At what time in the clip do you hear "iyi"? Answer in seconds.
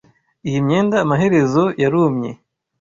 0.47-0.59